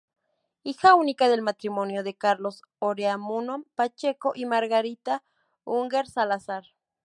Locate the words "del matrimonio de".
1.29-2.15